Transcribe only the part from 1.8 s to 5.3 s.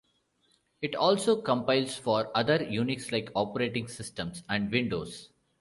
for other Unix-like operating systems and Windows.